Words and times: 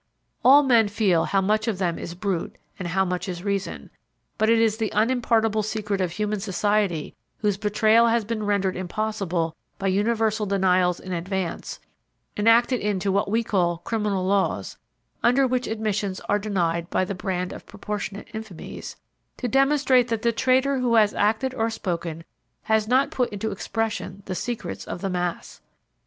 All 0.43 0.63
men 0.63 0.87
feel 0.87 1.25
how 1.25 1.41
much 1.41 1.67
of 1.67 1.77
them 1.77 1.99
is 1.99 2.15
brute 2.15 2.57
and 2.79 2.87
how 2.87 3.05
much 3.05 3.29
is 3.29 3.43
reason; 3.43 3.91
but 4.39 4.49
it 4.49 4.57
is 4.57 4.77
the 4.77 4.91
unimpartable 4.95 5.63
secret 5.63 6.01
of 6.01 6.13
human 6.13 6.39
society 6.39 7.13
whose 7.37 7.55
betrayal 7.57 8.07
has 8.07 8.25
been 8.25 8.41
rendered 8.41 8.75
impossible 8.75 9.55
by 9.77 9.85
universal 9.85 10.47
denials 10.47 10.99
in 10.99 11.13
advance, 11.13 11.79
enacted 12.35 12.81
in 12.81 12.99
to 12.99 13.11
what 13.11 13.29
we 13.29 13.43
call 13.43 13.77
criminal 13.77 14.25
laws, 14.25 14.75
under 15.21 15.45
which 15.45 15.67
admissions 15.67 16.19
are 16.21 16.39
denied 16.39 16.89
by 16.89 17.05
the 17.05 17.13
brand 17.13 17.53
of 17.53 17.67
proportionate 17.67 18.27
infamies, 18.33 18.95
to 19.37 19.47
demonstrate 19.47 20.07
that 20.07 20.23
the 20.23 20.31
traitor 20.31 20.79
who 20.79 20.95
has 20.95 21.13
acted 21.13 21.53
or 21.53 21.69
spoken 21.69 22.23
has 22.63 22.87
not 22.87 23.11
put 23.11 23.29
into 23.29 23.51
expression 23.51 24.23
the 24.25 24.33
secrets 24.33 24.85
of 24.87 25.01
the 25.01 25.11
mass. 25.11 25.61